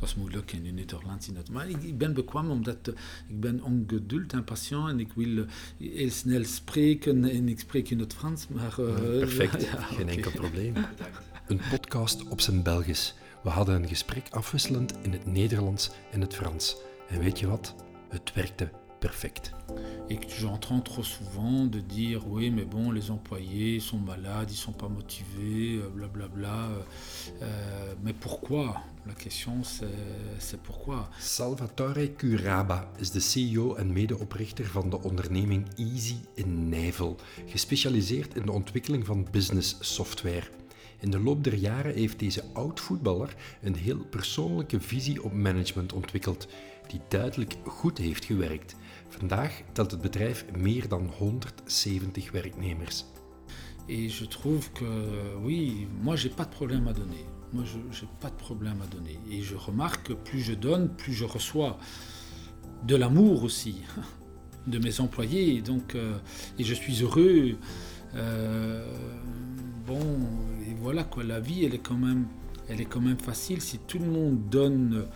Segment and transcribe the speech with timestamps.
[0.00, 1.28] het was moeilijk in de Nederlands.
[1.52, 2.94] Maar ik, ik ben bekwaam omdat uh,
[3.28, 5.44] ik ben ongeduld en patient en ik wil uh,
[5.78, 8.48] heel snel spreken en ik spreek in het Frans.
[8.48, 10.14] Maar, uh, Perfect, ja, geen okay.
[10.14, 10.74] enkel probleem.
[11.46, 13.14] Een podcast op zijn Belgisch.
[13.42, 16.76] We hadden een gesprek afwisselend in het Nederlands en het Frans.
[17.08, 17.74] En weet je wat?
[18.08, 19.52] Het werkte perfect.
[20.08, 24.56] Et que j'entends trop souvent de dire oui mais bon les employés sont malades, ils
[24.56, 26.28] sont pas motivés, blablabla.
[26.28, 26.68] Bla, bla,
[27.42, 29.62] euh, mais pourquoi La question
[30.38, 31.08] c'est pourquoi.
[31.18, 37.16] Salvatore Curaba is de CEO en medeoprichter van de onderneming Easy in Nijvel,
[37.46, 40.48] gespecialiseerd in de ontwikkeling van business software.
[41.00, 46.48] In de loop der jaren heeft deze oud-voetballer een heel persoonlijke visie op management ontwikkeld,
[46.86, 48.74] die duidelijk goed heeft gewerkt.
[49.08, 53.04] Vandaag telt het bedrijf meer dan 170 werknemers.
[53.86, 54.86] Et je trouve que
[55.42, 57.37] oui, moi j'ai pas de problème à donner.
[57.52, 59.18] Moi je n'ai pas de problème à donner.
[59.30, 61.78] Et je remarque que plus je donne, plus je reçois
[62.86, 63.82] de l'amour aussi
[64.66, 65.60] de mes employés.
[65.62, 66.18] Donc, euh,
[66.58, 67.56] et je suis heureux.
[68.14, 68.84] Euh,
[69.86, 70.00] bon,
[70.66, 72.26] et voilà quoi, la vie elle est quand même,
[72.68, 73.60] elle est quand même facile.
[73.60, 75.06] Si tout le monde donne,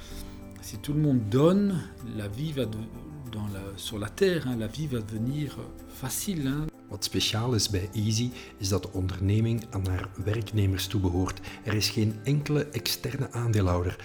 [0.61, 1.81] si tout le monde donne,
[2.17, 2.65] la vie va
[3.77, 6.47] sur la terre, hein, la vie va devenir facile.
[6.47, 6.72] Hein.
[6.93, 11.41] Wat speciaal is bij Easy is dat de onderneming aan haar werknemers toebehoort.
[11.65, 14.05] Er is geen enkele externe aandeelhouder.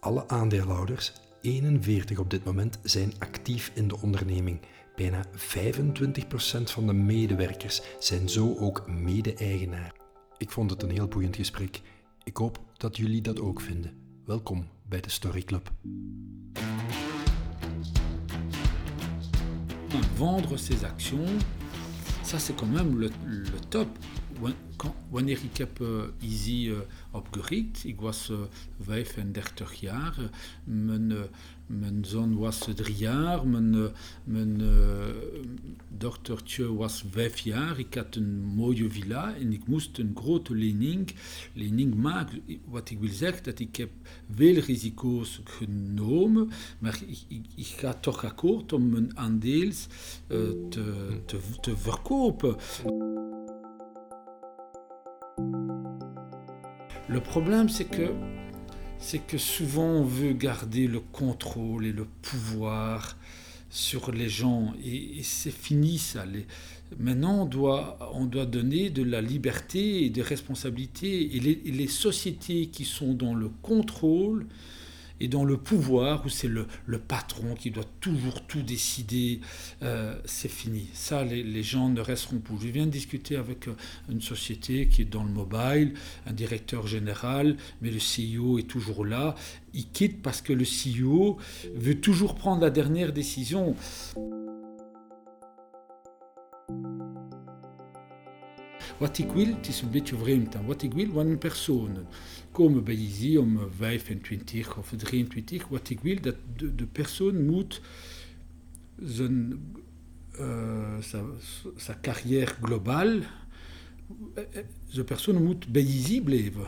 [0.00, 4.60] Alle aandeelhouders, 41 op dit moment, zijn actief in de onderneming.
[4.96, 5.28] Bijna 25%
[6.64, 9.94] van de medewerkers zijn zo ook mede-eigenaar.
[10.38, 11.80] Ik vond het een heel boeiend gesprek.
[12.24, 13.92] Ik hoop dat jullie dat ook vinden.
[14.24, 15.72] Welkom bij de Story Club.
[20.14, 21.42] Vendre ses actions,
[22.24, 23.10] ça c'est quand même le,
[23.70, 23.88] top.
[25.10, 25.88] Wanneer ik heb uh,
[26.22, 26.78] Easy uh,
[27.10, 28.38] opgericht, ik was uh,
[28.80, 30.14] 35 jaar,
[30.64, 31.12] mijn,
[31.66, 33.90] mijn zoon was drie jaar, mijn,
[34.24, 34.62] mijn
[35.88, 41.14] dochtertje was vijf jaar, ik had een mooie villa en ik moest een grote lening,
[41.52, 42.42] lening maken.
[42.68, 43.90] Wat ik wil zeggen, dat ik heb
[44.34, 49.86] veel risico's genomen, maar ik, ik, ik ga toch akkoord om mijn aandeels
[50.26, 50.66] te,
[51.26, 52.56] te, te verkopen.
[57.14, 58.12] Le problème, c'est que,
[58.98, 63.16] c'est que souvent on veut garder le contrôle et le pouvoir
[63.70, 64.74] sur les gens.
[64.84, 66.24] Et, c'est fini ça.
[66.98, 71.36] Maintenant, on doit, on doit donner de la liberté et des responsabilités.
[71.36, 74.46] Et les sociétés qui sont dans le contrôle,
[75.20, 76.66] et dans le pouvoir où c'est le,
[76.98, 79.40] patron qui doit toujours tout décider,
[79.82, 80.88] euh, c'est fini.
[80.92, 82.56] Ça, les, gens ne resteront plus.
[82.60, 83.68] Je viens de discuter avec
[84.08, 85.94] une société qui est dans le mobile,
[86.26, 89.34] un directeur général, mais le CEO est toujours là.
[89.72, 91.38] Il quitte parce que le CEO
[91.74, 93.76] veut toujours prendre la dernière décision.
[98.98, 100.56] Wat ik wil, het is een beetje vreemd.
[100.66, 102.06] Wat ik wil, een persoon
[102.54, 107.80] komen bij Easy om 25 of 23, wat ik wil, dat de, de persoon moet
[109.04, 109.62] zijn,
[110.38, 111.24] uh, sa,
[111.76, 113.22] sa carrière globale,
[114.94, 116.66] de persoon moet bij Easy blijven.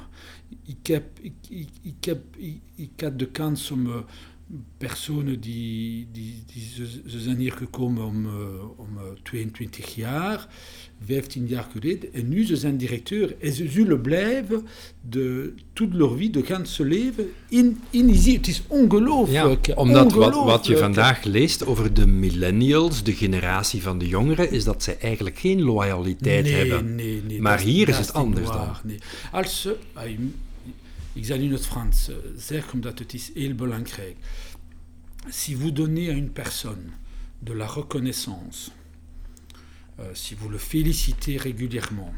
[0.65, 2.37] Ik heb, ik, ik, ik, heb,
[2.75, 3.31] ik, de
[4.79, 8.33] personen die, die, die ze, ze zijn hier gekomen om, uh,
[8.77, 8.89] om
[9.23, 10.47] 22 jaar,
[11.05, 14.67] 15 jaar geleden, en nu ze zijn directeur en ze zullen blijven
[15.09, 18.09] de, toute leur vie, de ganse leven, in, in.
[18.09, 19.67] Het is ongelooflijk.
[19.67, 20.35] Ja, omdat ongelooflijk.
[20.35, 24.83] Wat, wat je vandaag leest over de millennials, de generatie van de jongeren, is dat
[24.83, 26.95] zij eigenlijk geen loyaliteit nee, hebben.
[26.95, 28.77] Nee, nee, maar hier is het anders dan.
[28.83, 28.99] Nee.
[29.33, 29.77] Als ze,
[33.15, 34.17] is heel belangrijk.
[35.31, 36.93] Si vous donnez à une personne
[37.43, 38.71] de la reconnaissance,
[39.99, 42.13] euh, si vous le félicitez régulièrement,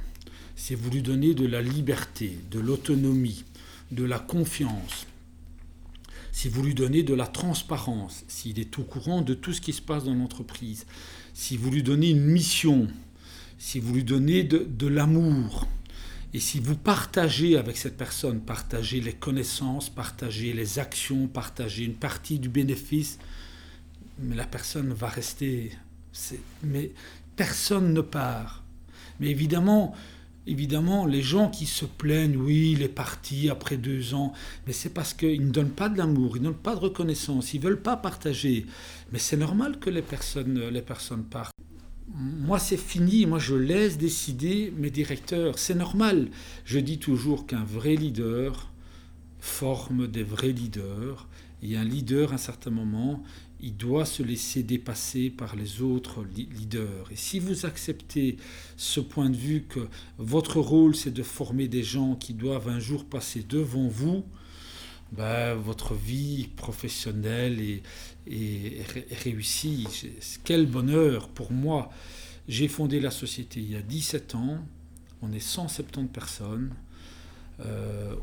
[0.56, 3.44] si vous lui donnez de la liberté, de l'autonomie,
[3.92, 5.06] de la confiance,
[6.32, 9.72] si vous lui donnez de la transparence, s'il est au courant de tout ce qui
[9.72, 10.86] se passe dans l'entreprise,
[11.34, 12.88] si vous lui donnez une mission,
[13.58, 15.68] si vous lui donnez de l'amour,
[16.34, 21.94] et si vous partagez avec cette personne, partagez les connaissances, partagez les actions, partagez une
[21.94, 23.18] partie du bénéfice,
[24.18, 25.72] mais la personne va rester.
[26.62, 26.90] Mais
[27.34, 28.62] personne ne part.
[29.20, 29.94] Mais évidemment,
[30.46, 34.34] évidemment, les gens qui se plaignent, oui, il est parti après deux ans,
[34.66, 37.54] mais c'est parce qu'ils ne donnent pas de l'amour, ils ne donnent pas de reconnaissance,
[37.54, 38.66] ils ne veulent pas partager.
[39.12, 41.52] Mais c'est normal que les personnes, les personnes partent.
[42.14, 45.58] Moi, c'est fini, moi, je laisse décider mes directeurs.
[45.58, 46.28] C'est normal.
[46.64, 48.72] Je dis toujours qu'un vrai leader
[49.40, 51.28] forme des vrais leaders.
[51.62, 53.22] Et un leader, à un certain moment,
[53.60, 57.10] il doit se laisser dépasser par les autres leaders.
[57.10, 58.36] Et si vous acceptez
[58.76, 59.88] ce point de vue que
[60.18, 64.24] votre rôle, c'est de former des gens qui doivent un jour passer devant vous,
[65.12, 67.60] ben, votre vie professionnelle
[68.30, 68.84] est
[69.22, 69.86] réussie.
[70.44, 71.90] Quel bonheur pour moi.
[72.48, 74.58] J'ai fondé la société il y a 17 ans.
[75.20, 76.74] On est 170 personnes.
[77.60, 78.14] Euh,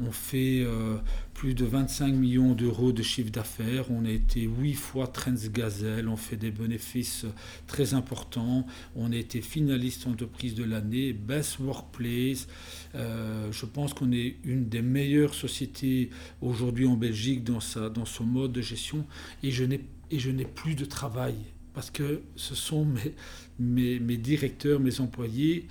[0.00, 0.98] on, fait euh,
[1.32, 3.90] plus de 25 millions d'euros de chiffre d'affaires.
[3.90, 6.08] On a été 8 fois Transgazelle.
[6.08, 7.24] On fait des bénéfices
[7.66, 8.66] très importants.
[8.94, 12.46] On a été finaliste entreprise de l'année, Best Workplace.
[12.94, 16.10] Euh, je pense qu'on est une des meilleures sociétés
[16.40, 19.06] aujourd'hui en Belgique dans, sa, dans son mode de gestion.
[19.42, 21.34] Et je n'ai plus de travail
[21.74, 23.14] parce que ce sont mes,
[23.58, 25.66] mes, mes directeurs, mes employés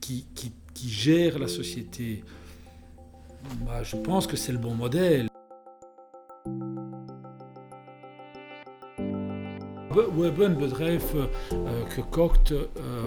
[0.00, 2.22] qui, qui qui gère la société.
[3.66, 5.28] Bah, je pense que c'est le bon modèle.
[10.16, 11.14] We hebben een bedrijf
[11.88, 12.52] gekocht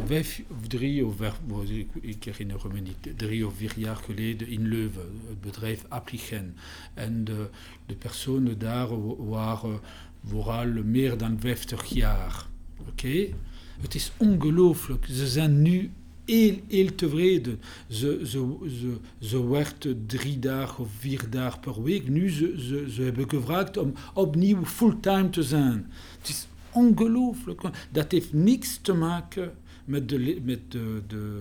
[0.06, 1.06] vijf, drie
[6.96, 7.50] in de,
[7.86, 8.88] de personen daar
[9.30, 9.80] waren
[10.26, 12.46] vooral meer dan 50 jaar.
[12.80, 12.90] Oké?
[12.90, 13.34] Okay?
[13.82, 15.06] Het is ongelooflijk.
[15.06, 15.92] Ze zijn nu
[16.26, 17.60] heel, heel tevreden.
[17.88, 18.96] Ze, ze, ze,
[19.28, 22.10] ze werd drie dagen of vier dagen per week.
[22.10, 25.92] Nu ze, ze, ze hebben gevraagd om opnieuw fulltime te zijn.
[26.20, 27.62] Het is ongelooflijk.
[27.92, 29.52] Dat heeft niks te maken
[29.86, 31.38] met de, met de, de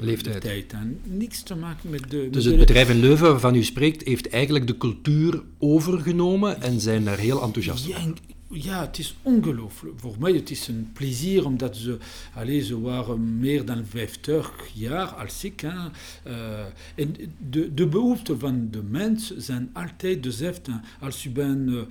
[0.00, 0.40] leeftijd.
[0.40, 2.28] Tijd, niks te maken met de...
[2.30, 7.04] Dus het bedrijf in Leuven waarvan u spreekt, heeft eigenlijk de cultuur overgenomen en zijn
[7.04, 7.98] daar heel enthousiast ja,
[8.50, 10.00] ja, het is ongelooflijk.
[10.00, 11.98] Voor mij het is een plezier omdat ze,
[12.34, 15.60] allez, ze waren meer dan 50 jaar als ik.
[15.60, 15.68] Hè.
[15.68, 16.60] Uh,
[16.94, 17.16] en
[17.50, 20.80] de, de behoeften van de mens zijn altijd dezelfde.
[21.00, 21.84] Als u bent uh,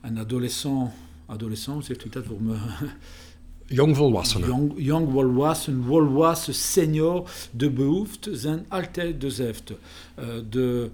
[0.00, 0.90] een adolescent,
[1.26, 2.56] adolescent zegt u dat voor me?
[3.66, 4.48] Jongvolwassenen.
[4.48, 9.76] Jong, jongvolwassen, volwassen, senior, de behoeften zijn altijd dezelfde.
[10.18, 10.90] Uh, de,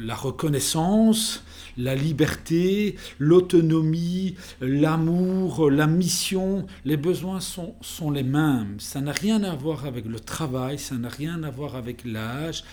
[0.00, 1.42] la reconnaissance,
[1.76, 8.76] la liberté, l'autonomie, l'amour, la mission, les besoins sont, sont les mêmes.
[8.78, 12.64] Ça n'a rien à voir avec le travail, ça n'a rien à voir avec l'âge.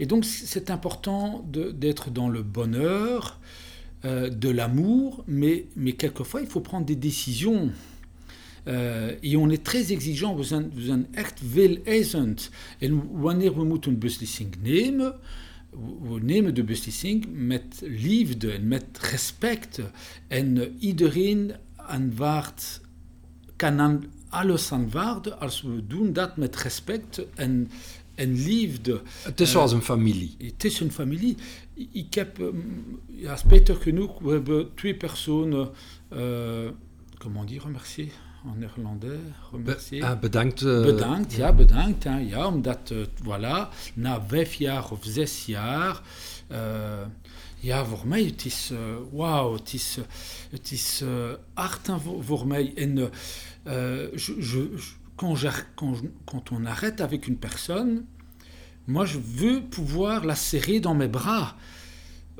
[0.00, 3.40] Et donc c'est important d'être dans le bonheur,
[4.04, 7.70] euh, de l'amour, mais, mais quelquefois il faut prendre des décisions.
[8.66, 10.34] Uh, et on est très exigeant,
[16.02, 19.80] we nemen de beslissing met liefde en met respect.
[20.28, 22.80] En iedereen aanvaardt,
[23.56, 27.70] kan aan alles aanvaarden als we doen dat met respect en,
[28.14, 29.02] en liefde.
[29.22, 30.34] Het is zoals een familie.
[30.38, 31.36] Het is een familie.
[31.90, 32.52] Ik heb,
[33.06, 35.70] ja, spijtig genoeg, we hebben twee personen,
[36.12, 36.68] uh,
[37.18, 38.12] comment dire, remercier?
[38.44, 39.20] En néerlandais,
[39.52, 40.00] remercier.
[40.00, 40.62] Be, ah, bedankt.
[40.62, 42.04] Uh, bedankt, ja, bedankt.
[42.04, 46.00] Hè, ja, omdat, uh, voilà, na vijf jaar of zes jaar,
[46.50, 46.58] uh,
[47.58, 48.72] ja, voor mij, het is,
[49.12, 49.98] wauw, het is,
[50.50, 51.02] het is
[51.54, 52.72] hard voor, voor mij.
[52.74, 53.10] En je,
[54.38, 54.78] je,
[55.14, 58.04] quand, quand, quand on arrête avec une personne,
[58.86, 61.56] moi, je veux pouvoir la serrer dans mes bras.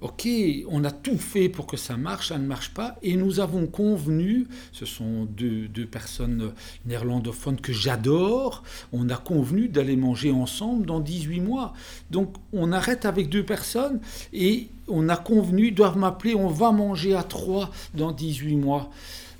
[0.02, 0.28] Ok,
[0.68, 3.66] on a tout fait pour que ça marche, ça ne marche pas, et nous avons
[3.66, 6.52] convenu, ce sont deux, deux personnes
[6.84, 11.74] néerlandophones que j'adore, on a convenu d'aller manger ensemble dans 18 mois.
[12.10, 14.00] Donc on arrête avec deux personnes
[14.32, 18.90] et on a convenu, ils doivent m'appeler, on va manger à trois dans 18 mois.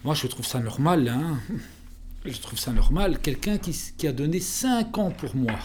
[0.04, 1.40] Moi je trouve ça normal, hein
[2.24, 5.58] je trouve ça normal, quelqu'un qui, qui a donné 5 ans pour moi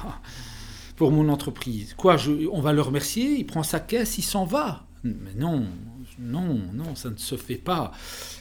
[1.00, 1.94] pour mon entreprise.
[1.96, 4.86] Quoi, je, on va le remercier, il prend sa caisse, il s'en va.
[5.06, 5.65] Mais non,
[6.20, 7.94] non, non, ça ne se fait pas.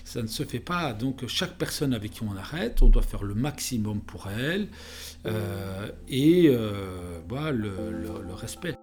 [0.04, 0.92] Ça ne se fait pas.
[0.92, 4.66] Donc chaque personne avec qui on arrête, on doit faire le maximum pour elle
[5.26, 8.74] euh, et euh, bah, le, le, le respect.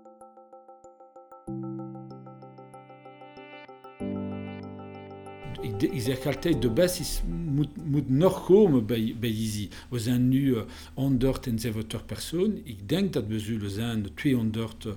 [6.28, 7.22] altijd, de is,
[7.56, 9.70] moet, moet nog komen bij, bij Easy.
[9.90, 10.62] We zijn nu uh,
[10.94, 12.62] 170 personen.
[12.64, 14.92] Ik denk dat we zullen zijn 200 uh,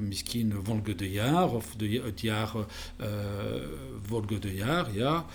[0.00, 2.52] misschien volgende jaar of de, het jaar
[3.00, 3.06] uh,
[4.02, 4.94] volgende jaar.
[4.94, 5.26] Ja.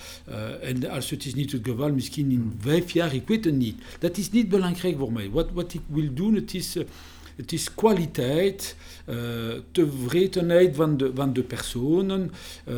[0.61, 3.81] En als het is niet het geval, misschien in vijf jaar, ik weet het niet.
[3.99, 5.29] Dat is niet belangrijk voor mij.
[5.29, 6.77] Wat, wat ik wil doen, het is...
[7.38, 8.75] Het is kwaliteit,
[9.10, 9.15] uh,
[9.72, 12.32] tevredenheid van de, van de personen,
[12.67, 12.75] uh,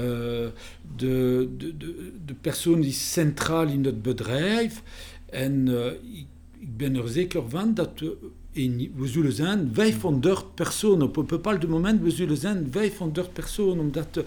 [0.95, 4.81] de, de, de, de persoon is centraal in het bedrijf.
[5.25, 6.25] En uh, ik,
[6.59, 8.17] ik ben er zeker van dat we
[8.53, 11.07] en we zullen zijn 500 personen.
[11.07, 13.79] Op een bepaald moment we zullen zijn 500 personen.
[13.79, 14.23] Omdat,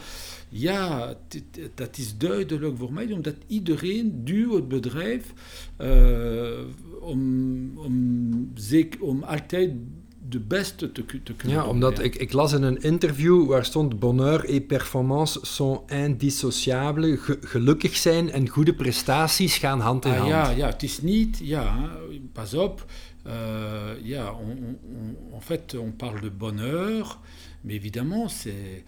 [0.49, 1.15] ja,
[1.75, 3.13] dat is duidelijk voor mij.
[3.13, 5.33] Omdat iedereen duwt het bedrijf
[7.01, 8.53] om, om,
[9.01, 9.71] om altijd
[10.33, 13.99] de beste te, te kunnen Ja, omdat ik, ik las in een interview waar stond
[13.99, 17.19] bonheur et performance sont indissociables.
[17.41, 20.31] gelukkig zijn en goede prestaties gaan hand in ah, hand.
[20.31, 21.91] Ja, ja, het is niet, ja,
[22.33, 22.87] pas op.
[23.27, 23.33] Uh,
[24.03, 27.19] ja, on, on, en fait, on parle de bonheur,
[27.61, 28.85] mais évidemment, c'est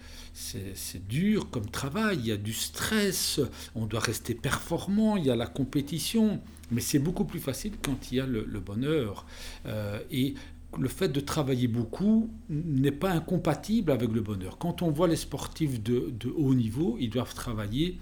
[0.73, 3.39] c'est dur comme travail, il y a du stress,
[3.73, 8.11] on doit rester performant, il y a la compétition, mais c'est beaucoup plus facile quand
[8.11, 9.25] il y a le, le bonheur.
[9.65, 10.33] Euh, et
[10.79, 14.57] le fait de travailler beaucoup n'est pas incompatible avec le bonheur.
[14.57, 17.97] Quand on voit les sportifs de, haut niveau, ils doivent travailler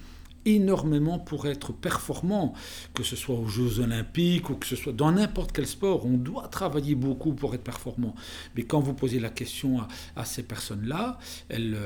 [0.46, 2.54] énormément pour être performant,
[2.94, 6.06] que ce soit aux Jeux olympiques ou que ce soit dans n'importe quel sport.
[6.06, 8.16] On doit travailler beaucoup pour être performant.
[8.56, 9.80] Mais quand vous posez la question
[10.16, 11.18] à, ces personnes-là,
[11.50, 11.78] elles,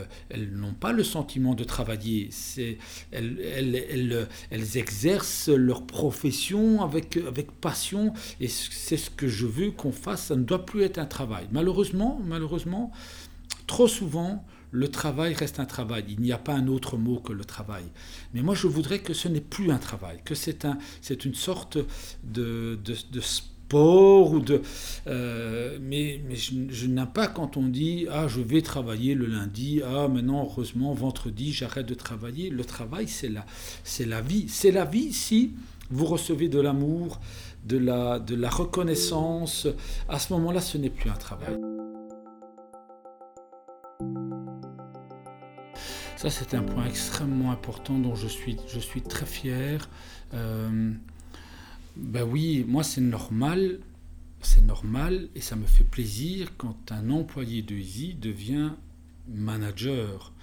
[0.52, 2.30] n'ont pas le sentiment de travailler.
[3.12, 4.28] Elles,
[4.76, 10.26] exercent leur profession avec, avec passion et c'est ce que je veux qu'on fasse.
[10.28, 11.48] Ça ne doit plus être un travail.
[11.52, 12.92] Malheureusement, malheureusement,
[13.66, 16.05] trop souvent, le travail reste un travail.
[16.09, 17.86] Il n'y a pas un autre mot que le travail.
[18.33, 21.36] Mais moi, je voudrais que ce n'est plus un travail, que c'est un, c'est une
[21.36, 21.77] sorte
[22.24, 24.62] de, de, sport ou de.
[25.07, 29.81] Euh, mais, mais je, n'aime pas quand on dit ah je vais travailler le lundi,
[29.83, 32.50] ah maintenant heureusement vendredi j'arrête de travailler.
[32.50, 33.45] Le travail c'est la,
[33.83, 35.53] c'est la vie, c'est la vie si
[35.89, 37.19] vous recevez de l'amour,
[37.65, 39.67] de la, de la reconnaissance.
[40.09, 41.57] À ce moment-là, ce n'est plus un travail.
[46.17, 48.57] Ça, c'est un point extrêmement important dont je suis,
[49.07, 49.88] très fier.
[50.33, 50.91] Euh,
[51.95, 53.79] ben oui, moi, c'est normal,
[54.41, 58.71] c'est normal et ça me fait plaisir quand un employé de Easy devient
[59.29, 60.33] manager.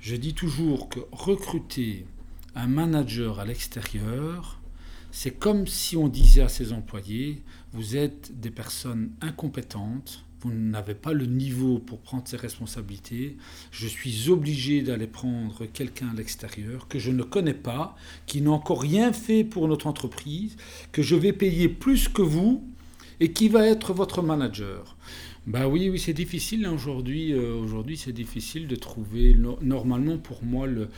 [0.00, 2.06] Je dis toujours que recruter
[2.56, 4.60] un manager à l'extérieur,
[5.12, 7.40] c'est comme si on disait à ses employés,
[7.72, 13.36] vous êtes des personnes incompétentes, vous n'avez pas le niveau pour prendre ses responsabilités,
[13.70, 17.96] je suis obligé d'aller prendre quelqu'un à l'extérieur que je ne connais pas,
[18.26, 20.56] qui n'a encore rien fait pour notre entreprise,
[20.92, 22.62] que je vais payer plus que vous
[23.20, 24.96] et qui va être votre manager.
[25.46, 27.32] Bah oui, oui, c'est difficile hein, aujourd'hui.
[27.32, 29.36] Euh, aujourd'hui, c'est difficile de trouver.
[29.62, 30.88] normalement, pour moi, le,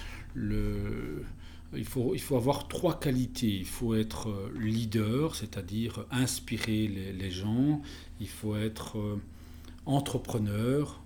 [1.76, 3.56] il faut, il faut avoir trois qualités.
[3.58, 7.82] Il faut être euh, leader, c'est-à-dire inspirer les, les, gens.
[8.20, 9.20] Il faut être euh,
[9.86, 11.02] entrepreneur,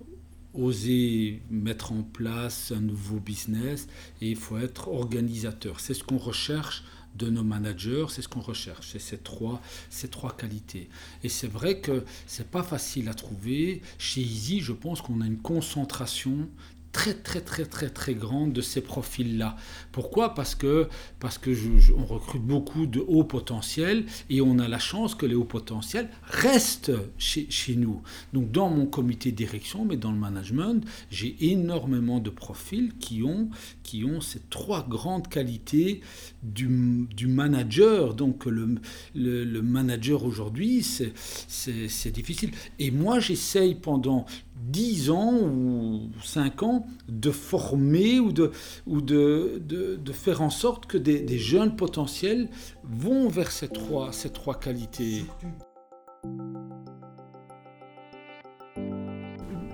[0.53, 3.87] oser mettre en place un nouveau business
[4.21, 5.79] et il faut être organisateur.
[5.79, 6.83] C'est ce qu'on recherche
[7.15, 10.89] de nos managers, c'est ce qu'on recherche, c'est ces trois, ces trois qualités.
[11.23, 13.81] Et c'est vrai que c'est pas facile à trouver.
[13.97, 16.47] Chez Easy, je pense qu'on a une concentration
[16.91, 19.55] très très très très très grande de ces profils-là.
[19.91, 20.33] Pourquoi?
[20.33, 20.87] Parce que
[21.19, 21.51] parce que
[21.97, 26.09] on recrute beaucoup de hauts potentiels et on a la chance que les hauts potentiels
[26.23, 28.01] restent chez, chez nous.
[28.33, 33.23] Donc dans mon comité de direction, mais dans le management, j'ai énormément de profils qui
[33.23, 33.49] ont
[33.83, 36.01] qui ont ces trois grandes qualités
[36.43, 38.13] du, du manager.
[38.13, 38.75] Donc le,
[39.15, 42.51] le, le manager aujourd'hui, c'est difficile.
[42.79, 44.25] Et moi, j'essaye pendant
[44.61, 48.51] 10 ans ou 5 ans de former ou de,
[48.85, 52.49] ou de, de, de faire en sorte que des, des, jeunes potentiels
[52.83, 55.25] vont vers ces trois, ces trois qualités.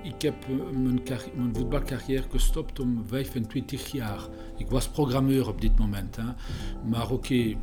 [0.04, 1.02] Ik heb mijn,
[1.36, 4.28] mijn voetbalcarrière gestopt om 25 jaar.
[4.58, 6.16] Ik was programmeur op dit moment.
[6.16, 6.24] Hè.
[6.90, 7.58] Maar oké, okay,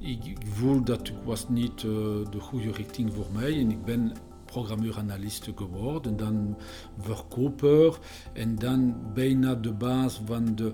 [0.00, 1.92] ik, voel dat ik was niet uh,
[2.30, 3.60] de goede richting voor mij.
[3.60, 4.12] En ik ben
[4.54, 6.56] programmeur-analyste geworden, dan
[6.98, 7.98] verkoper
[8.32, 10.72] en dan bijna de baas van de,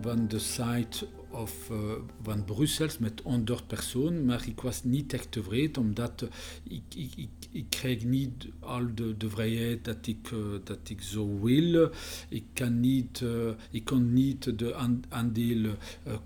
[0.00, 1.78] van de site of, uh,
[2.22, 6.28] van Brussel met 100 personen, maar ik was niet echt tevreden omdat uh,
[6.62, 11.02] ik, ik, ik, ik krijg niet al de, de vrijheid dat ik, uh, dat ik
[11.02, 11.90] zo wil.
[12.28, 13.24] Ik kan niet,
[13.70, 14.74] ik kon niet de
[15.08, 15.78] aandelen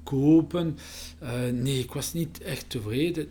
[0.02, 0.76] kopen.
[1.52, 3.28] nee, ik was niet echt tevreden.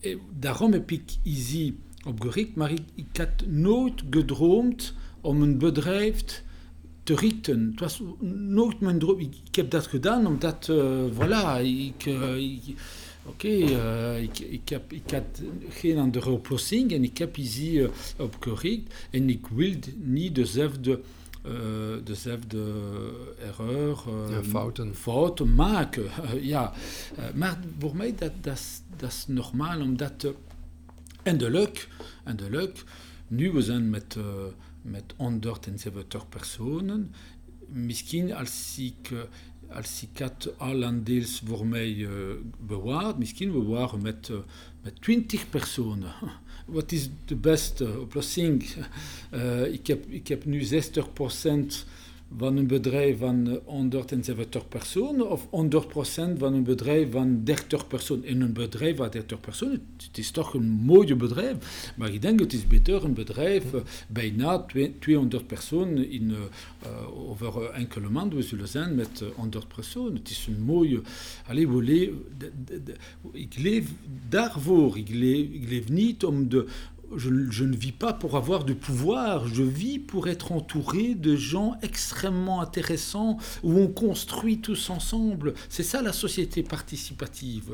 [0.00, 1.74] En daarom heb ik Easy
[2.06, 6.42] opgericht, maar ik, ik had nooit gedroomd om een bedrijf
[7.02, 7.68] te richten.
[7.70, 9.18] Het was nooit mijn droom.
[9.18, 12.60] Ik, ik heb dat gedaan omdat, uh, voilà, ik, uh, ik
[13.26, 17.88] oké, okay, uh, ik, ik, heb, ik had geen andere oplossing en ik heb uh,
[18.18, 21.00] opgericht en ik wilde niet dezelfde
[22.04, 22.62] dezelfde
[23.38, 23.98] erreur,
[24.30, 24.94] ja, fouten.
[24.94, 26.04] fouten maken.
[26.54, 26.72] ja.
[27.34, 28.62] Maar voor mij dat, dat,
[28.96, 30.34] dat is normaal, omdat
[31.24, 31.88] En de leuk,
[32.24, 32.84] en de leuk,
[33.28, 34.24] nu we zijn met, uh,
[34.82, 37.14] met 170 personen,
[37.66, 39.20] misschien als ik, uh,
[39.68, 42.10] als ik het alandeels voor mij uh,
[42.66, 44.36] bewaard, misschien we waren met, uh,
[44.82, 46.12] met 20 personen.
[46.66, 48.64] Wat is de beste oplossing?
[49.34, 51.86] Uh, ik, heb, ik heb nu 60 procent
[52.36, 55.48] van een bedrijf van 170 personen of 100%
[56.38, 58.24] van een bedrijf van 30 personen.
[58.24, 62.40] In een bedrijf van 30 personen, het is toch een mooi bedrijf, maar ik denk
[62.40, 64.66] het is beter een bedrijf uh, bijna
[64.98, 68.38] 200 personen in, uh, over enkele maanden.
[68.38, 70.14] We zullen zijn met 100 personen.
[70.14, 71.00] Het is een mooie...
[71.48, 72.12] We
[73.32, 73.88] ik leef
[74.28, 74.98] daarvoor.
[74.98, 76.66] Ik leef, ik leef niet om de,
[77.16, 81.36] je, je, ne vis pas pour avoir du pouvoir, je vis pour être entouré de
[81.36, 85.54] gens extrêmement intéressants où on construit tous ensemble.
[85.68, 87.70] C'est ça la société participative.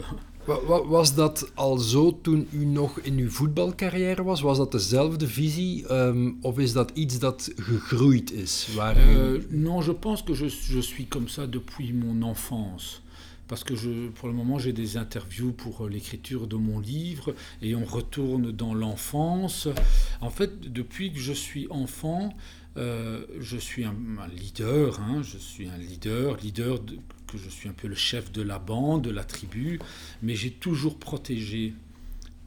[0.88, 4.40] Was dat al zo toen u nog in uw voetbalcarrière was?
[4.40, 8.68] Was dat dezelfde visie um, of is dat iets dat gegroeid is?
[8.76, 9.16] Waar u...
[9.16, 13.02] euh, non, je pense que je, je suis comme ça depuis mon enfance
[13.50, 17.75] parce que je, pour le moment j'ai des interviews pour l'écriture de mon livre et
[17.75, 19.66] on retourne dans l'enfance.
[20.21, 22.33] En fait, depuis que je suis enfant,
[22.76, 23.97] euh, je suis un,
[24.33, 26.95] leader, hein, je suis un leader, leader de,
[27.26, 29.80] que je suis un peu le chef de la bande, de la tribu,
[30.23, 31.75] mais j'ai toujours protégé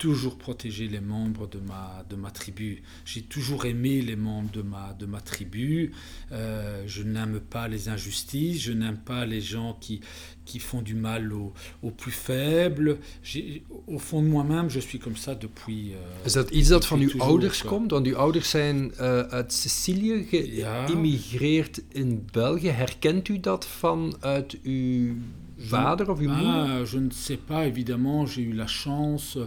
[0.03, 2.83] toujours protégé les membres de ma, de ma tribu.
[3.05, 5.93] J'ai toujours aimé les membres de ma, de ma tribu.
[6.33, 10.01] Euh, je n'aime pas les injustices, je n'aime pas les gens qui,
[10.43, 12.97] qui font du mal aux, aux plus faibles.
[13.87, 15.91] Au fond de moi-même, je suis comme ça depuis.
[15.91, 17.69] Uh, is dat iets dat van uw ouders quoi.
[17.69, 17.91] komt?
[17.91, 21.99] Want uw ouders zijn uh, uit Sicilië geïmmigreerd ja.
[22.01, 22.69] in België.
[22.69, 25.15] Herkent u dat vanuit uw
[25.63, 26.85] vader of uw ah, moeder?
[26.85, 29.37] Je ne sais pas, évidemment, j'ai eu la chance,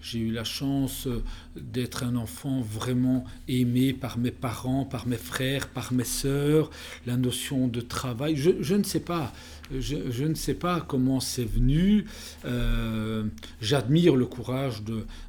[0.00, 1.08] j'ai eu la chance
[1.56, 6.70] d'être un enfant vraiment aimé par mes parents, par mes frères, par mes sœurs,
[7.06, 9.32] la notion de travail, je, je ne sais pas.
[9.72, 12.04] Je, je, ne sais pas comment c'est venu.
[12.44, 13.24] Euh,
[13.60, 14.82] J'admire le courage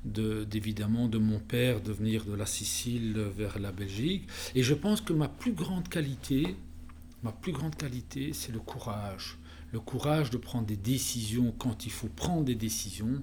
[0.06, 4.28] d'évidemment de, de, de mon père de venir de la Sicile vers la Belgique.
[4.54, 6.56] Et je pense que ma plus grande qualité,
[7.24, 9.38] ma plus grande qualité, c'est le courage
[9.72, 13.22] le courage de prendre des décisions quand il faut prendre des décisions.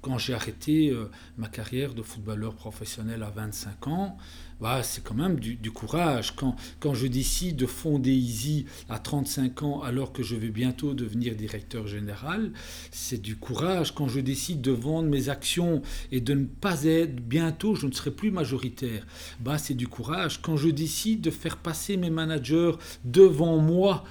[0.00, 4.16] Quand j'ai arrêté euh, ma carrière de footballeur professionnel à 25 ans,
[4.60, 6.36] bah, c'est quand même du, courage.
[6.36, 10.94] Quand, quand je décide de fonder Easy à 35 ans alors que je vais bientôt
[10.94, 12.52] devenir directeur général,
[12.92, 13.92] c'est du courage.
[13.92, 17.92] Quand je décide de vendre mes actions et de ne pas être bientôt, je ne
[17.92, 19.04] serai plus majoritaire,
[19.40, 20.42] bah, c'est du courage.
[20.42, 22.72] Quand je décide de faire passer mes managers
[23.04, 24.04] devant moi,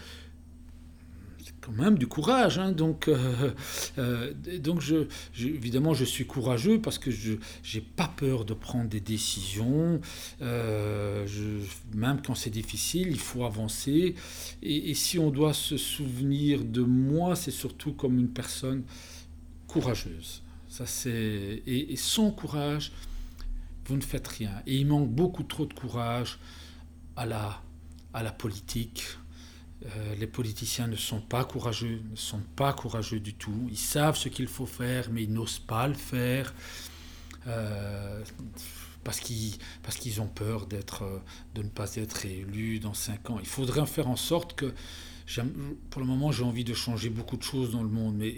[1.71, 2.59] même du courage.
[2.59, 3.51] Hein, donc, euh,
[3.97, 5.07] euh, donc je,
[5.39, 9.99] évidemment, je suis courageux parce que je n'ai pas peur de prendre des décisions.
[10.41, 11.25] Euh,
[11.93, 14.15] même quand c'est difficile, il faut avancer.
[14.61, 18.83] Et, et, si on doit se souvenir de moi, c'est surtout comme une personne
[19.67, 20.41] courageuse.
[20.69, 22.91] Ça, c'est, et, et sans courage,
[23.85, 24.51] vous ne faites rien.
[24.65, 26.39] Et il manque beaucoup trop de courage
[27.15, 27.61] à la,
[28.13, 29.03] à la politique,
[29.87, 33.67] euh, les politiciens ne sont pas courageux, ne sont pas courageux du tout.
[33.69, 36.53] Ils savent ce qu'il faut faire, mais ils n'osent pas le faire
[37.47, 38.23] euh,
[39.03, 41.21] parce qu'ils ont peur d'être
[41.55, 43.37] de ne pas être élus dans cinq ans.
[43.39, 44.73] Il faudrait faire en sorte que
[45.89, 48.33] pour le moment, j'ai envie de changer beaucoup de choses dans le monde, mais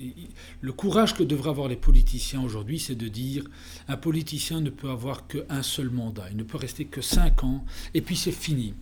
[0.61, 3.43] le courage que devraient avoir les politiciens aujourd'hui, c'est de dire
[3.87, 7.63] un politicien ne peut avoir qu'un seul mandat, il ne peut rester que cinq ans,
[7.93, 8.73] et puis c'est fini.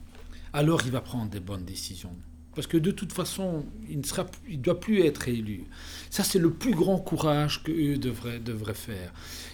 [0.53, 2.15] Alors il va prendre des bonnes décisions
[2.57, 5.65] parce que de toute façon, il ne sera, il doit plus être élu.
[6.09, 9.13] Ça, c'est le plus grand courage qu'eux devraient, devraient faire.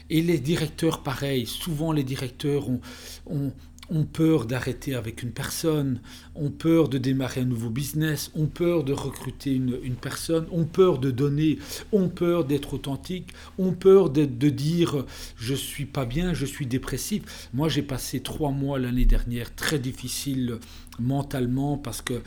[0.10, 2.80] Et les directeurs, pareil, souvent les directeurs ont,
[3.26, 3.52] ont,
[3.90, 6.00] ont peur d'arrêter avec une personne,
[6.36, 10.64] ont peur de démarrer un nouveau business, ont peur de recruter une, une personne, ont
[10.64, 11.60] peur de donner,
[11.92, 16.68] ont peur d'être authentique, ont peur de, de dire je suis pas bien, je suis
[16.68, 17.50] dépressif.
[17.54, 20.60] Moi, j'ai passé trois mois l'année dernière très difficile
[21.00, 22.22] mentalement parce que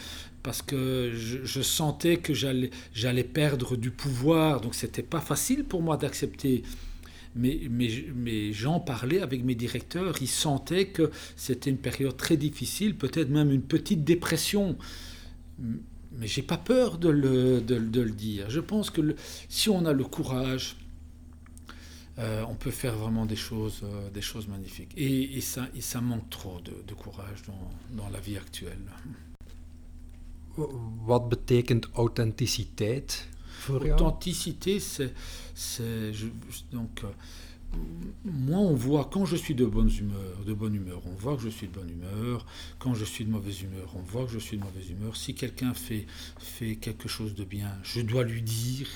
[0.46, 5.96] parce que je, sentais que j'allais perdre du pouvoir, donc c'était pas facile pour moi
[5.96, 6.62] d'accepter.
[7.34, 12.36] Mais, mais, mais j'en parlais avec mes directeurs, ils sentaient que c'était une période très
[12.36, 14.78] difficile, peut-être même une petite dépression.
[15.58, 18.48] Mais j'ai pas peur de le, de, le, dire.
[18.48, 19.16] Je pense que
[19.48, 20.76] si on a le courage,
[22.20, 24.92] euh, on peut faire vraiment des choses, euh, des choses magnifiques.
[24.96, 28.78] Et, ça, ça manque trop de, de courage dans, dans la vie actuelle.
[31.04, 33.28] Wat betekent authenticiteit
[33.68, 36.12] Authenticité, c'est
[36.70, 37.04] donc
[38.24, 41.42] moi, on voit quand je suis de bonne humeur, de bonne humeur, on voit que
[41.42, 42.46] je suis de bonne humeur.
[42.78, 45.16] Quand je suis de mauvaise humeur, on voit que je suis de mauvaise humeur.
[45.16, 46.06] Si quelqu'un fait,
[46.38, 48.88] fait quelque chose de bien, je dois lui dire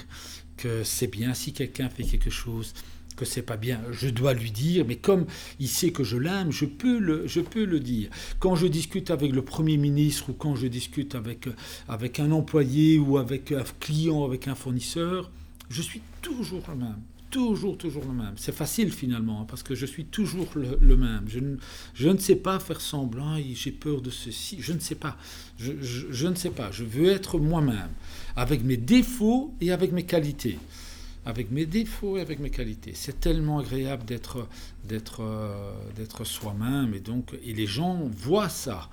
[0.57, 1.35] que c'est bien.
[1.35, 2.75] Si quelqu'un fait quelque chose
[3.21, 5.27] que c'est pas bien, je dois lui dire, mais comme
[5.59, 8.09] il sait que je l'aime, je peux le, je peux le dire.
[8.39, 11.47] Quand je discute avec le Premier ministre ou quand je discute avec,
[11.87, 15.31] avec un employé ou avec un client, avec un fournisseur,
[15.69, 18.35] je suis toujours le même toujours, toujours le même.
[18.37, 21.23] C'est facile finalement, hein, parce que je suis toujours le, même.
[21.29, 21.57] Je ne,
[21.95, 25.17] je ne, sais pas faire semblant, j'ai peur de ceci, je ne sais pas.
[25.59, 26.73] Je, ne sais pas.
[26.73, 27.91] Je veux être moi-même,
[28.35, 30.59] avec mes défauts et avec mes qualités.
[31.27, 32.93] Avec mes défauts et avec mes qualités.
[32.95, 34.49] C'est tellement agréable d'être,
[34.85, 38.89] d'être, euh, d'être soi-même, et donc, et les gens voient ça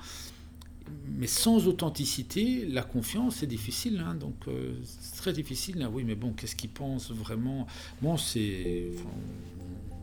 [1.18, 4.04] mais sans authenticité, la confiance est difficile.
[4.06, 5.82] Hein, donc, euh, c'est très difficile.
[5.82, 5.90] Hein.
[5.92, 7.68] oui, mais bon, qu'est-ce qu'ils pensent vraiment?
[8.02, 8.92] Bon, c'est.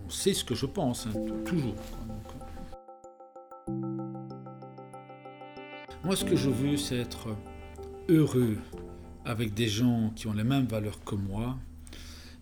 [0.06, 1.12] on sait ce que je pense, hein,
[1.44, 1.74] toujours.
[3.68, 3.72] Euh.
[6.04, 7.28] moi, ce que je veux, c'est être
[8.08, 8.58] heureux
[9.24, 11.58] avec des gens qui ont les mêmes valeurs que moi,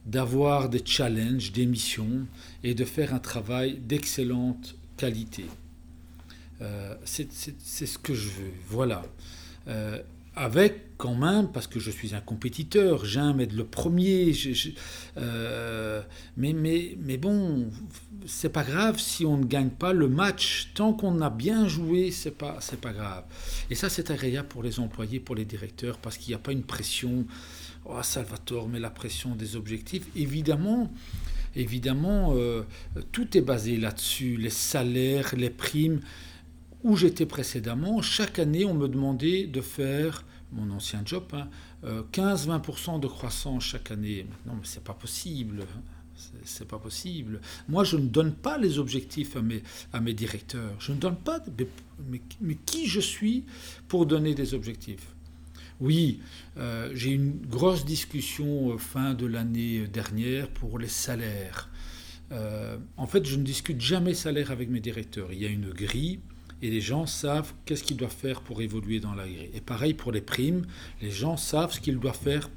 [0.07, 2.27] d'avoir des challenges, des missions
[2.65, 5.47] et de faire un travail d'excellente qualité.
[6.61, 7.31] Euh, c'est
[7.87, 8.53] ce que je veux.
[8.69, 9.05] Voilà.
[9.69, 10.01] Euh,
[10.35, 14.33] avec quand même, parce que je suis un compétiteur, j'aime être le premier.
[15.19, 16.03] Euh,
[16.37, 17.71] mais, mais, mais bon,
[18.27, 20.71] c'est pas grave si on ne gagne pas le match.
[20.75, 23.25] Tant qu'on a bien joué, c'est pas, pas grave.
[23.69, 26.53] Et ça, c'est agréable pour les employés, pour les directeurs, parce qu'il n'y a pas
[26.53, 27.27] une pression.
[27.85, 30.07] Oh, Salvatore, mais la pression des objectifs.
[30.15, 30.93] Évidemment,
[31.57, 32.35] évidemment,
[33.11, 34.37] tout est basé là-dessus.
[34.37, 36.01] Les salaires, les primes
[36.85, 41.25] où j'étais précédemment, chaque année, on me demandait de faire, mon ancien job,
[41.85, 44.27] 15-20% hein, euh, de croissance chaque année.
[44.47, 45.65] Non, mais c'est pas possible.
[46.45, 47.41] C'est pas possible.
[47.69, 49.37] Moi, je ne donne pas les objectifs
[49.93, 50.75] à mes, directeurs.
[50.79, 51.41] Je ne donne pas.
[52.41, 53.45] mais, qui je suis
[53.89, 55.15] pour donner des objectifs?
[55.83, 56.21] Oui,
[56.59, 61.71] euh, j'ai eu une grosse discussion fin de l'année dernière pour les salaires.
[62.31, 65.33] Euh, en fait, je ne discute jamais salaire avec mes directeurs.
[65.33, 66.21] Il y a une grille
[66.63, 69.51] et les gens savent qu'est-ce qu'ils doivent faire pour évoluer dans la grille.
[69.55, 70.67] Et pareil pour les primes,
[71.01, 72.49] les gens savent ce qu'ils doivent faire.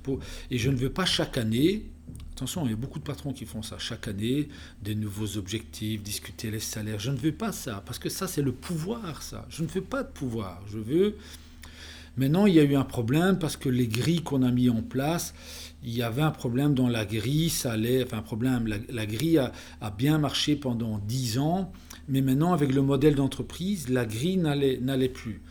[0.51, 1.87] Et je ne veux pas chaque année,
[2.33, 4.49] attention, il y a beaucoup de patrons qui font ça, chaque année,
[4.83, 6.99] des nouveaux objectifs, discuter les salaires.
[6.99, 9.47] Je ne veux pas ça, parce que ça, c'est le pouvoir, ça.
[9.49, 10.61] Je ne veux pas de pouvoir.
[10.67, 11.15] Je veux...
[12.17, 14.81] Maintenant, il y a eu un problème parce que les grilles qu'on a mis en
[14.81, 15.33] place,
[15.83, 19.37] il y avait un problème dans la grille, ça allait, enfin un problème, la, grille
[19.37, 19.51] a,
[19.81, 21.71] a, bien marché pendant 10 ans,
[22.07, 25.41] mais maintenant, avec le modèle d'entreprise, la grille n'allait plus.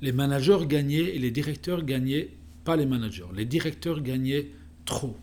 [0.00, 2.30] Les managers gagnaient et les directeurs gagnaient,
[2.64, 4.48] pas les managers, les directeurs gagnaient
[4.84, 5.16] trop.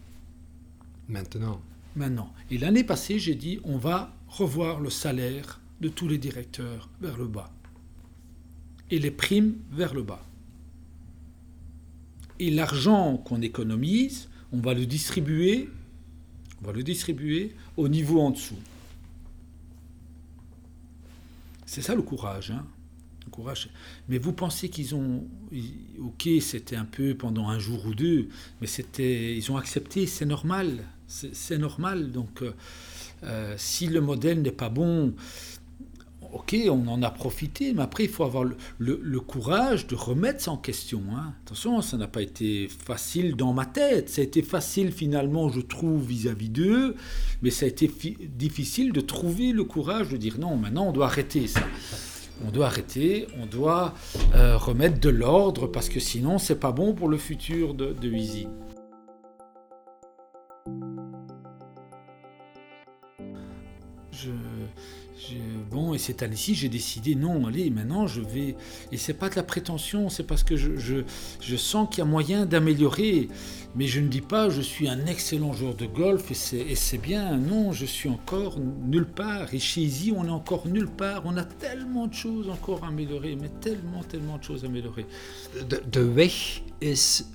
[1.08, 1.62] Maintenant.
[1.96, 2.34] Maintenant.
[2.52, 7.18] Et l'année passée, j'ai dit, on va revoir le salaire de tous les directeurs vers
[7.18, 7.52] le bas.
[8.92, 10.26] Et les primes vers le bas.
[12.40, 15.70] Et l'argent qu'on économise, on va le distribuer,
[16.62, 18.60] on va le distribuer au niveau en dessous.
[21.66, 22.52] C'est ça le courage.
[22.52, 22.66] Hein
[23.36, 23.70] courage.
[24.10, 25.28] Mais vous pensez qu'ils ont.
[26.00, 28.30] Ok, c'était un peu pendant un jour ou deux,
[28.62, 30.84] mais c'était, ils ont accepté, c'est normal.
[31.08, 32.12] C'est normal.
[32.12, 32.54] Donc, euh,
[33.24, 35.14] euh, si le modèle n'est pas bon,
[36.36, 38.44] ok, on en a profité, mais après, il faut avoir
[38.78, 41.02] le, courage de remettre ça en question.
[41.16, 41.34] Hein.
[41.46, 44.10] Attention, ça n'a pas été facile dans ma tête.
[44.10, 46.96] Ça a été facile, finalement, je trouve, vis-à-vis d'eux,
[47.42, 47.90] mais ça a été
[48.38, 51.62] difficile de trouver le courage de dire non, maintenant, on doit arrêter ça.
[52.46, 53.94] On doit arrêter, on doit
[54.36, 58.12] euh, remettre de l'ordre, parce que sinon, c'est pas bon pour le futur de, de
[58.12, 58.48] Easy.
[65.96, 68.56] Et cette année-ci, j'ai décidé, non, allez, maintenant je vais.
[68.92, 70.98] Et c'est pas de la prétention, c'est parce que je, je,
[71.42, 73.30] je sens qu'il y a moyen d'améliorer.
[73.76, 77.36] Mais je ne dis pas, je suis un excellent joueur de golf et c'est bien.
[77.36, 79.54] Non, je suis encore nulle part.
[79.54, 81.24] Et chez Easy, on est encore nulle part.
[81.26, 85.06] On a tellement de choses encore à améliorer, mais tellement, tellement de choses à améliorer.
[85.70, 86.32] De, de weg
[86.82, 87.26] is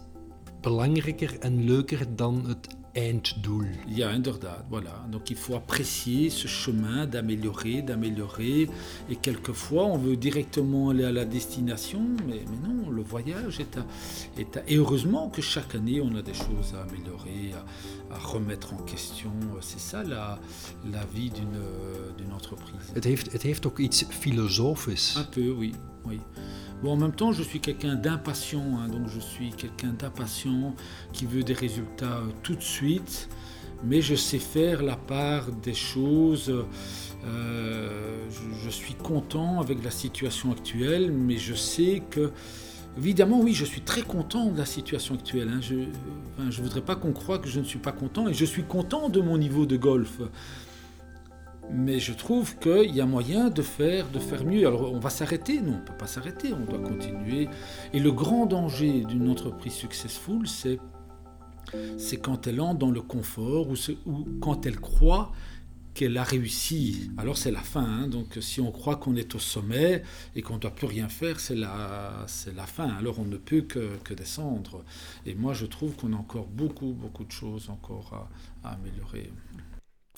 [0.60, 3.68] belangrijker en leuker dan het einddoel.
[3.86, 5.06] Ja, inderdaad, voilà.
[5.10, 8.68] Donc il faut apprécier ce chemin d'améliorer, d'améliorer.
[9.08, 13.76] Et quelquefois, on veut directement aller à la destination, mais, mais non, le voyage est
[13.76, 13.86] à,
[14.36, 18.18] est à, Et heureusement que chaque année, on a des choses à améliorer, à, à
[18.18, 19.30] remettre en question.
[19.60, 20.38] C'est ça la,
[20.90, 22.92] la vie d'une entreprise.
[22.94, 25.16] Het heeft, het heeft ook iets filosofisch.
[25.16, 25.74] Un peu, oui.
[26.04, 26.20] oui.
[26.82, 30.74] Bon, en même temps, je suis quelqu'un d'impatient, hein, donc je suis quelqu'un d'impatient
[31.12, 33.28] qui veut des résultats euh, tout de suite.
[33.84, 36.52] mais je sais faire la part des choses.
[37.26, 38.26] Euh,
[38.64, 42.30] je, suis content avec la situation actuelle, mais je sais que,
[42.96, 45.50] évidemment, oui, je suis très content de la situation actuelle.
[45.52, 45.60] Hein.
[45.60, 48.64] Je ne voudrais pas qu'on croie que je ne suis pas content, et je suis
[48.64, 50.20] content de mon niveau de golf.
[51.72, 54.66] Mais je trouve qu'il y a moyen de faire, de faire mieux.
[54.66, 57.48] Alors on va s'arrêter Non, on ne peut pas s'arrêter, on doit continuer.
[57.92, 60.78] Et le grand danger d'une entreprise successful, c'est
[61.98, 63.76] c'est quand elle entre dans le confort ou,
[64.40, 65.32] quand elle croit
[65.94, 67.10] qu'elle a réussi.
[67.16, 67.84] Alors c'est la fin.
[67.84, 68.08] Hein.
[68.08, 70.02] Donc si on croit qu'on est au sommet
[70.34, 72.88] et qu'on ne doit plus rien faire, c'est la, c'est la fin.
[72.88, 74.84] Alors on ne peut que, descendre.
[75.26, 78.28] Et moi je trouve qu'on a encore beaucoup, beaucoup de choses encore
[78.64, 79.30] à améliorer.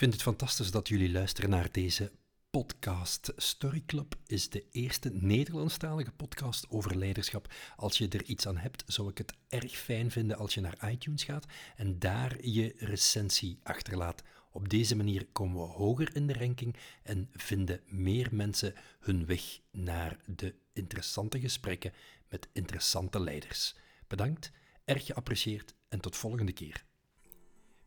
[0.03, 2.13] Ik vind het fantastisch dat jullie luisteren naar deze
[2.51, 3.33] podcast.
[3.37, 7.55] Story Club is de eerste Nederlandstalige podcast over leiderschap.
[7.77, 10.91] Als je er iets aan hebt, zou ik het erg fijn vinden als je naar
[10.91, 14.23] iTunes gaat en daar je recensie achterlaat.
[14.53, 19.61] Op deze manier komen we hoger in de ranking en vinden meer mensen hun weg
[19.71, 21.93] naar de interessante gesprekken
[22.29, 23.75] met interessante leiders.
[24.07, 24.51] Bedankt,
[24.85, 26.85] erg geapprecieerd en tot volgende keer.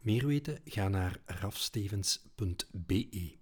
[0.05, 0.59] Meer weten?
[0.65, 3.35] Ga naar rafstevens.be.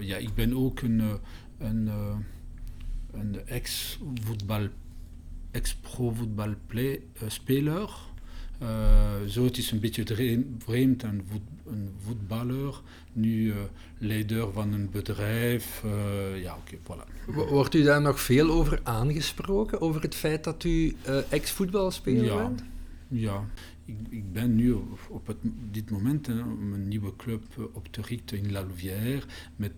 [0.00, 1.02] ja, ik ben ook een,
[1.58, 1.90] een,
[3.12, 4.68] een ex-voetbal,
[5.50, 7.90] ex-pro-voetbalspeler.
[8.62, 8.68] Uh,
[9.26, 10.04] zo het is een beetje
[10.58, 12.80] vreemd, een, voet, een voetballer,
[13.12, 13.56] nu uh,
[13.98, 15.82] leider van een bedrijf.
[15.84, 17.04] Uh, ja, oké, okay, voilà.
[17.50, 20.96] Wordt u daar nog veel over aangesproken, over het feit dat u
[21.28, 22.64] ex-voetbalspeler ja, bent?
[23.08, 23.44] Ja,
[24.08, 24.72] ik, ben nu
[25.08, 25.36] op, het,
[25.70, 29.22] dit moment hè, een nieuwe club op te richten in La Louvière.
[29.56, 29.72] Met,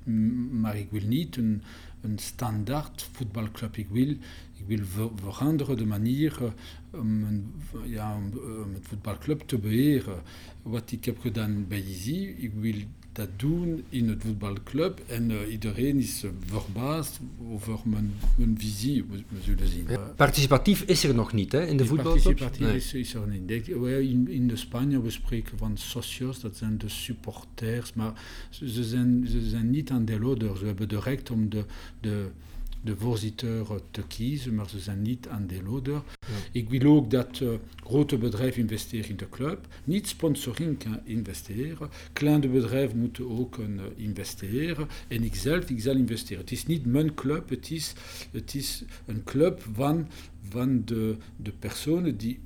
[0.50, 1.62] maar ik wil niet een,
[2.00, 3.76] een standaard voetbalclub.
[3.76, 4.08] Ik wil,
[4.54, 6.52] ik wil ver, veranderen de manier
[6.90, 7.52] om een,
[7.84, 10.22] ja, om, een voetbalclub te beheren.
[10.62, 12.76] Wat ik heb gedaan bij Easy, ik wil
[13.18, 19.04] dat doen in het voetbalclub en uh, iedereen is uh, verbaasd over mijn, mijn visie,
[19.10, 19.86] we, we zullen zien.
[20.16, 22.22] Participatief is er nog niet hè, in de voetbalclub?
[22.22, 22.76] Participatief nee.
[22.76, 23.68] is, is, er niet.
[23.68, 28.12] In, in de Spanje we spreken van socios, dat zijn de supporters, maar
[28.50, 30.60] ze zijn, ze zijn niet aandeelhouders.
[30.60, 31.64] We hebben de recht om de,
[32.00, 32.30] de
[32.80, 35.92] de voorzitter te kiezen, maar ze zijn niet aandeelhouder.
[35.94, 36.26] Ja.
[36.52, 37.50] Ik wil ook dat uh,
[37.84, 41.88] grote bedrijven investeren in de club, niet sponsoring kan investeren.
[42.12, 46.42] Kleine bedrijven moeten ook uh, investeren en ik zelf, ik zal investeren.
[46.42, 47.92] Het is niet mijn club, het is,
[48.30, 50.08] het is een club van,
[50.48, 52.40] van de, de personen die,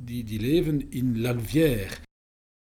[0.00, 2.08] die, die leven in La Louvière.